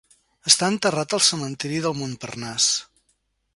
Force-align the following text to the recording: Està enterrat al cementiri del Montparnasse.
Està 0.51 0.69
enterrat 0.73 1.13
al 1.17 1.21
cementiri 1.27 1.83
del 1.85 1.95
Montparnasse. 2.01 2.83